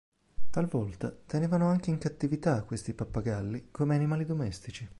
[0.49, 4.89] Talvolta tenevano anche in cattività questi pappagalli come animali domestici.